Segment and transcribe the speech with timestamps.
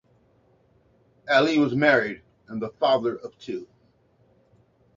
[1.29, 3.67] Ali was married and the father of two.